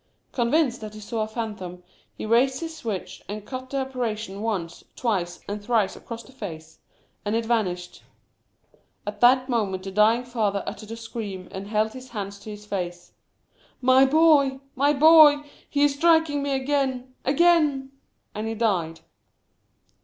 Convinced 0.31 0.81
that 0.81 0.95
he 0.95 0.99
saw 0.99 1.21
a 1.21 1.27
phantom, 1.27 1.83
he 2.15 2.25
raised 2.25 2.59
his 2.59 2.75
switch, 2.75 3.21
and 3.29 3.45
cut 3.45 3.69
the 3.69 3.77
apparition 3.77 4.41
once, 4.41 4.83
twice, 4.95 5.41
and 5.47 5.63
thrice 5.63 5.95
across 5.95 6.23
the 6.23 6.31
face; 6.31 6.79
and 7.23 7.35
it 7.35 7.45
vanished. 7.45 8.01
At 9.05 9.21
that 9.21 9.47
moment 9.47 9.83
the 9.83 9.91
dying 9.91 10.23
father 10.23 10.63
uttered 10.65 10.89
a 10.89 10.97
scream, 10.97 11.47
and 11.51 11.67
held 11.67 11.93
his 11.93 12.09
hands 12.09 12.39
to 12.39 12.49
his 12.49 12.65
face— 12.65 13.11
"My 13.79 14.03
boy! 14.05 14.59
my 14.75 14.91
boy! 14.91 15.43
He 15.69 15.83
is 15.83 15.93
striking 15.93 16.41
me 16.41 16.53
again— 16.55 17.13
again!" 17.33 17.91
and 18.33 18.47
he 18.47 18.55
died. 18.55 19.01